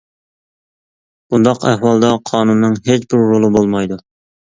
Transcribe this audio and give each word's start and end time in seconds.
بۇنداق 1.27 1.69
ئەھۋالدا 1.73 2.11
قانۇننىڭ 2.33 2.77
ھېچبىر 2.91 3.27
رولى 3.33 3.55
بولمايدۇ. 3.61 4.05